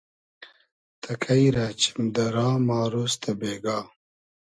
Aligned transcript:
تئکݷ 1.01 1.43
رۂ 1.55 1.67
چیم 1.79 1.99
دۂ 2.15 2.25
را 2.35 2.47
ما 2.67 2.79
رۉز 2.91 3.13
تۂ 3.21 3.31
بېگا 3.39 3.77